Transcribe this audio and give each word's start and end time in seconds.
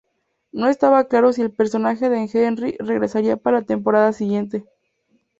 No 0.51 0.67
estaba 0.67 1.07
claro 1.07 1.31
si 1.31 1.43
el 1.43 1.51
personaje 1.53 2.09
de 2.09 2.27
Henry 2.33 2.75
regresaría 2.79 3.37
para 3.37 3.59
la 3.59 3.65
temporada 3.67 4.13
siguiente. 4.13 4.65